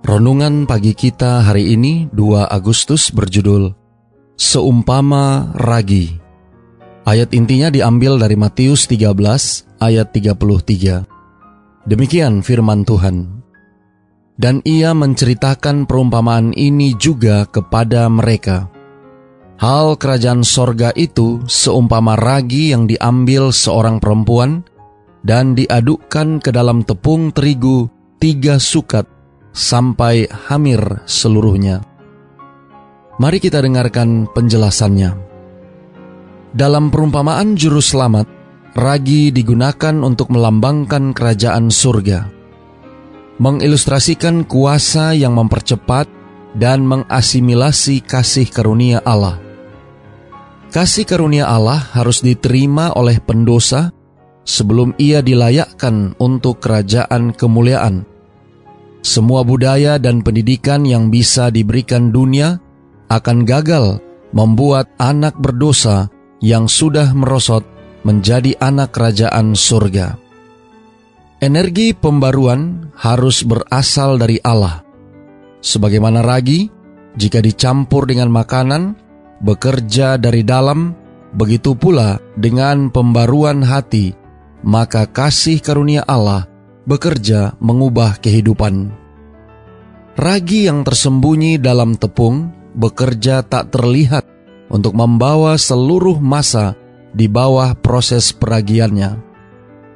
Renungan 0.00 0.64
pagi 0.64 0.96
kita 0.96 1.44
hari 1.44 1.76
ini 1.76 2.08
2 2.16 2.48
Agustus 2.48 3.12
berjudul 3.12 3.68
Seumpama 4.32 5.52
Ragi. 5.52 6.16
Ayat 7.04 7.36
intinya 7.36 7.68
diambil 7.68 8.16
dari 8.16 8.32
Matius 8.32 8.88
13 8.88 9.12
ayat 9.76 10.08
33. 10.08 11.04
Demikian 11.84 12.40
firman 12.40 12.88
Tuhan. 12.88 13.44
Dan 14.40 14.64
ia 14.64 14.96
menceritakan 14.96 15.84
perumpamaan 15.84 16.56
ini 16.56 16.96
juga 16.96 17.44
kepada 17.44 18.08
mereka. 18.08 18.72
Hal 19.60 20.00
kerajaan 20.00 20.40
sorga 20.40 20.96
itu 20.96 21.44
seumpama 21.44 22.16
ragi 22.16 22.72
yang 22.72 22.88
diambil 22.88 23.52
seorang 23.52 24.00
perempuan 24.00 24.64
dan 25.20 25.52
diadukkan 25.52 26.40
ke 26.40 26.48
dalam 26.48 26.88
tepung 26.88 27.36
terigu 27.36 27.92
tiga 28.16 28.56
sukat 28.56 29.19
sampai 29.50 30.26
hamir 30.26 31.02
seluruhnya. 31.06 31.82
Mari 33.20 33.36
kita 33.36 33.60
dengarkan 33.60 34.30
penjelasannya. 34.32 35.12
Dalam 36.50 36.88
perumpamaan 36.88 37.54
juru 37.54 37.78
selamat, 37.78 38.26
ragi 38.74 39.30
digunakan 39.30 39.94
untuk 40.02 40.32
melambangkan 40.32 41.12
kerajaan 41.12 41.70
surga. 41.70 42.26
Mengilustrasikan 43.40 44.44
kuasa 44.48 45.12
yang 45.14 45.36
mempercepat 45.36 46.08
dan 46.56 46.82
mengasimilasi 46.84 48.02
kasih 48.02 48.48
karunia 48.50 48.98
Allah. 49.06 49.38
Kasih 50.70 51.06
karunia 51.06 51.46
Allah 51.50 51.78
harus 51.94 52.22
diterima 52.22 52.94
oleh 52.94 53.18
pendosa 53.18 53.90
sebelum 54.42 54.94
ia 54.98 55.22
dilayakkan 55.22 56.14
untuk 56.18 56.62
kerajaan 56.62 57.34
kemuliaan 57.34 58.09
semua 59.00 59.40
budaya 59.40 59.96
dan 59.96 60.20
pendidikan 60.20 60.84
yang 60.84 61.08
bisa 61.08 61.48
diberikan 61.48 62.12
dunia 62.12 62.60
akan 63.08 63.48
gagal 63.48 63.98
membuat 64.36 64.92
anak 65.00 65.34
berdosa 65.40 66.12
yang 66.44 66.68
sudah 66.68 67.12
merosot 67.16 67.64
menjadi 68.04 68.56
anak 68.60 68.92
kerajaan 68.96 69.56
surga. 69.56 70.16
Energi 71.40 71.96
pembaruan 71.96 72.92
harus 73.00 73.40
berasal 73.44 74.20
dari 74.20 74.36
Allah. 74.44 74.84
Sebagaimana 75.64 76.20
ragi, 76.20 76.68
jika 77.16 77.40
dicampur 77.40 78.04
dengan 78.04 78.28
makanan, 78.28 78.96
bekerja 79.40 80.20
dari 80.20 80.44
dalam, 80.44 80.92
begitu 81.32 81.72
pula 81.72 82.20
dengan 82.36 82.92
pembaruan 82.92 83.64
hati, 83.64 84.12
maka 84.60 85.08
kasih 85.08 85.64
karunia 85.64 86.04
Allah 86.04 86.49
bekerja 86.90 87.54
mengubah 87.62 88.18
kehidupan. 88.18 88.90
Ragi 90.18 90.66
yang 90.66 90.82
tersembunyi 90.82 91.62
dalam 91.62 91.94
tepung 91.94 92.50
bekerja 92.74 93.46
tak 93.46 93.70
terlihat 93.70 94.26
untuk 94.66 94.98
membawa 94.98 95.54
seluruh 95.54 96.18
masa 96.18 96.74
di 97.14 97.30
bawah 97.30 97.78
proses 97.78 98.34
peragiannya. 98.34 99.22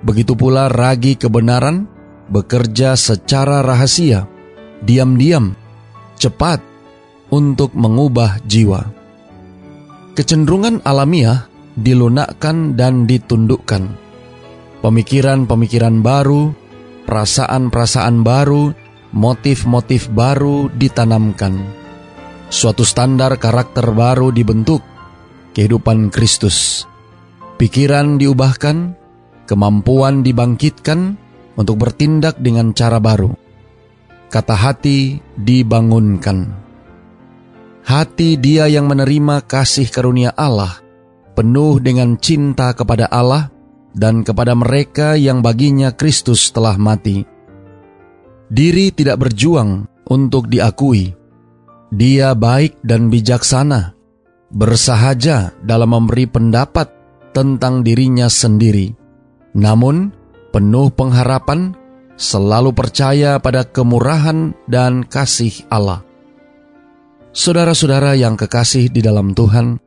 Begitu 0.00 0.32
pula 0.32 0.72
ragi 0.72 1.20
kebenaran 1.20 1.84
bekerja 2.32 2.96
secara 2.96 3.60
rahasia, 3.60 4.24
diam-diam, 4.80 5.52
cepat 6.16 6.64
untuk 7.28 7.76
mengubah 7.76 8.40
jiwa. 8.48 8.88
Kecenderungan 10.16 10.82
alamiah 10.88 11.46
dilunakkan 11.78 12.74
dan 12.74 13.06
ditundukkan. 13.06 13.86
Pemikiran-pemikiran 14.82 16.02
baru 16.02 16.54
perasaan-perasaan 17.08 18.20
baru, 18.20 18.76
motif-motif 19.16 20.12
baru 20.12 20.68
ditanamkan. 20.76 21.56
Suatu 22.52 22.84
standar 22.84 23.40
karakter 23.40 23.88
baru 23.96 24.28
dibentuk, 24.28 24.84
kehidupan 25.56 26.12
Kristus. 26.12 26.84
Pikiran 27.56 28.20
diubahkan, 28.20 28.92
kemampuan 29.48 30.20
dibangkitkan 30.20 31.16
untuk 31.56 31.80
bertindak 31.80 32.36
dengan 32.36 32.76
cara 32.76 33.00
baru. 33.00 33.32
Kata 34.28 34.52
hati 34.52 35.24
dibangunkan. 35.32 36.68
Hati 37.88 38.36
dia 38.36 38.68
yang 38.68 38.84
menerima 38.84 39.48
kasih 39.48 39.88
karunia 39.88 40.36
Allah, 40.36 40.76
penuh 41.32 41.80
dengan 41.80 42.20
cinta 42.20 42.76
kepada 42.76 43.08
Allah, 43.08 43.48
dan 43.96 44.24
kepada 44.24 44.52
mereka 44.52 45.14
yang 45.14 45.40
baginya 45.40 45.92
Kristus 45.94 46.50
telah 46.52 46.76
mati. 46.76 47.24
Diri 48.48 48.88
tidak 48.92 49.28
berjuang 49.28 49.84
untuk 50.08 50.48
diakui. 50.48 51.12
Dia 51.92 52.36
baik 52.36 52.80
dan 52.84 53.08
bijaksana, 53.08 53.96
bersahaja 54.52 55.56
dalam 55.64 55.92
memberi 55.92 56.28
pendapat 56.28 56.88
tentang 57.32 57.84
dirinya 57.84 58.28
sendiri. 58.28 58.92
Namun, 59.56 60.12
penuh 60.52 60.88
pengharapan, 60.92 61.76
selalu 62.18 62.72
percaya 62.76 63.40
pada 63.40 63.64
kemurahan 63.64 64.52
dan 64.68 65.04
kasih 65.04 65.64
Allah. 65.72 66.04
Saudara-saudara 67.32 68.16
yang 68.16 68.34
kekasih 68.34 68.90
di 68.90 69.00
dalam 69.04 69.36
Tuhan, 69.36 69.78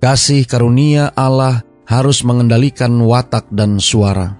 kasih 0.00 0.48
karunia 0.48 1.12
Allah 1.14 1.67
harus 1.88 2.20
mengendalikan 2.20 2.92
watak 3.00 3.48
dan 3.48 3.80
suara. 3.80 4.36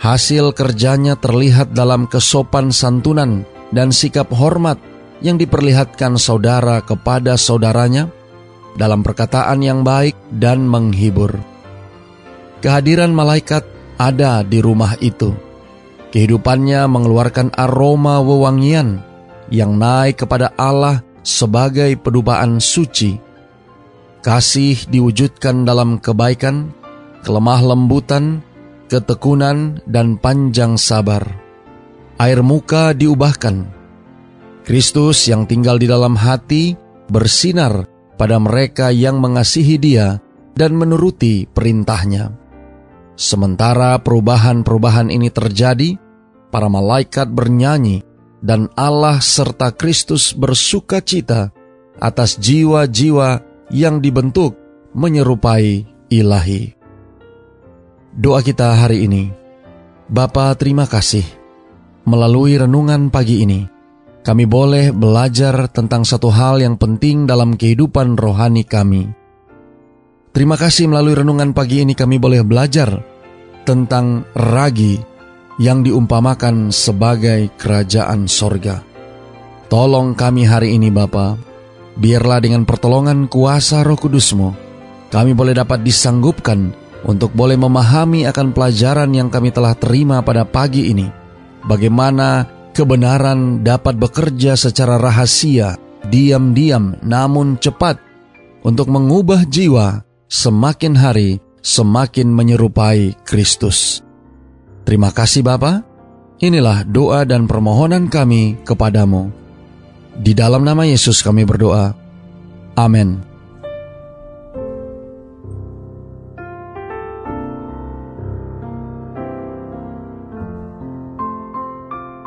Hasil 0.00 0.56
kerjanya 0.56 1.14
terlihat 1.20 1.76
dalam 1.76 2.08
kesopan 2.08 2.72
santunan 2.72 3.44
dan 3.68 3.92
sikap 3.92 4.32
hormat 4.32 4.80
yang 5.20 5.36
diperlihatkan 5.36 6.16
saudara 6.16 6.80
kepada 6.80 7.36
saudaranya 7.36 8.08
dalam 8.78 9.04
perkataan 9.04 9.60
yang 9.60 9.84
baik 9.84 10.16
dan 10.32 10.64
menghibur. 10.64 11.36
Kehadiran 12.64 13.12
malaikat 13.12 13.66
ada 14.00 14.40
di 14.46 14.62
rumah 14.62 14.96
itu. 15.02 15.34
Kehidupannya 16.08 16.88
mengeluarkan 16.88 17.52
aroma 17.52 18.24
wewangian 18.24 19.04
yang 19.52 19.76
naik 19.76 20.24
kepada 20.24 20.56
Allah 20.56 21.04
sebagai 21.20 21.92
pedupaan 22.00 22.62
suci 22.62 23.27
Kasih 24.18 24.74
diwujudkan 24.90 25.62
dalam 25.62 26.02
kebaikan, 26.02 26.74
kelemah 27.22 27.62
lembutan, 27.62 28.42
ketekunan, 28.90 29.78
dan 29.86 30.18
panjang 30.18 30.74
sabar. 30.74 31.22
Air 32.18 32.42
muka 32.42 32.90
diubahkan. 32.98 33.70
Kristus 34.66 35.30
yang 35.30 35.46
tinggal 35.46 35.78
di 35.78 35.86
dalam 35.86 36.18
hati 36.18 36.74
bersinar 37.08 37.86
pada 38.18 38.36
mereka 38.42 38.90
yang 38.90 39.22
mengasihi 39.22 39.78
dia 39.78 40.18
dan 40.58 40.74
menuruti 40.74 41.46
perintahnya. 41.46 42.34
Sementara 43.14 43.96
perubahan-perubahan 44.02 45.14
ini 45.14 45.30
terjadi, 45.30 45.94
para 46.50 46.66
malaikat 46.66 47.30
bernyanyi 47.30 48.02
dan 48.42 48.66
Allah 48.74 49.22
serta 49.22 49.70
Kristus 49.74 50.34
bersuka 50.34 51.02
cita 51.02 51.54
atas 51.98 52.38
jiwa-jiwa 52.38 53.47
yang 53.72 54.00
dibentuk 54.00 54.56
menyerupai 54.96 55.84
ilahi. 56.08 56.72
Doa 58.18 58.40
kita 58.40 58.74
hari 58.74 59.04
ini, 59.04 59.30
Bapa 60.08 60.56
terima 60.56 60.88
kasih, 60.88 61.24
melalui 62.08 62.56
renungan 62.56 63.12
pagi 63.12 63.44
ini, 63.44 63.68
kami 64.24 64.48
boleh 64.48 64.90
belajar 64.90 65.68
tentang 65.68 66.02
satu 66.02 66.32
hal 66.32 66.60
yang 66.64 66.80
penting 66.80 67.28
dalam 67.28 67.54
kehidupan 67.54 68.16
rohani 68.16 68.64
kami. 68.64 69.08
Terima 70.32 70.56
kasih 70.56 70.88
melalui 70.88 71.16
renungan 71.16 71.52
pagi 71.52 71.84
ini 71.84 71.92
kami 71.96 72.16
boleh 72.20 72.44
belajar 72.44 73.04
tentang 73.64 74.24
ragi 74.32 74.96
yang 75.60 75.84
diumpamakan 75.84 76.70
sebagai 76.70 77.52
kerajaan 77.58 78.30
sorga. 78.30 78.80
Tolong 79.68 80.16
kami 80.16 80.48
hari 80.48 80.78
ini 80.80 80.88
Bapak, 80.88 81.36
biarlah 81.98 82.38
dengan 82.38 82.62
pertolongan 82.62 83.26
kuasa 83.26 83.82
roh 83.82 83.98
kudusmu, 83.98 84.54
kami 85.10 85.34
boleh 85.34 85.52
dapat 85.58 85.82
disanggupkan 85.82 86.72
untuk 87.04 87.34
boleh 87.34 87.58
memahami 87.58 88.24
akan 88.26 88.54
pelajaran 88.54 89.10
yang 89.12 89.28
kami 89.28 89.50
telah 89.50 89.74
terima 89.74 90.22
pada 90.22 90.46
pagi 90.46 90.90
ini. 90.90 91.06
Bagaimana 91.66 92.46
kebenaran 92.72 93.66
dapat 93.66 93.98
bekerja 93.98 94.54
secara 94.54 94.96
rahasia, 94.96 95.76
diam-diam 96.06 96.96
namun 97.02 97.58
cepat 97.58 97.98
untuk 98.62 98.88
mengubah 98.88 99.44
jiwa 99.44 100.06
semakin 100.30 100.94
hari 100.94 101.42
semakin 101.62 102.30
menyerupai 102.30 103.18
Kristus. 103.26 104.00
Terima 104.86 105.12
kasih 105.12 105.44
Bapa. 105.44 105.84
Inilah 106.38 106.86
doa 106.86 107.26
dan 107.26 107.50
permohonan 107.50 108.06
kami 108.06 108.62
kepadamu. 108.62 109.47
Di 110.18 110.34
dalam 110.34 110.66
nama 110.66 110.82
Yesus 110.82 111.22
kami 111.22 111.46
berdoa. 111.46 111.94
Amin. 112.74 113.22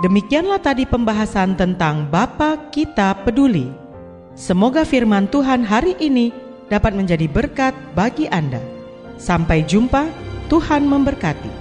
Demikianlah 0.02 0.58
tadi 0.58 0.90
pembahasan 0.90 1.54
tentang 1.54 2.10
Bapa 2.10 2.74
Kita 2.74 3.14
Peduli. 3.22 3.70
Semoga 4.34 4.82
firman 4.82 5.30
Tuhan 5.30 5.62
hari 5.62 5.94
ini 6.02 6.34
dapat 6.74 6.98
menjadi 6.98 7.30
berkat 7.30 7.78
bagi 7.94 8.26
Anda. 8.32 8.64
Sampai 9.22 9.62
jumpa, 9.62 10.10
Tuhan 10.50 10.90
memberkati. 10.90 11.61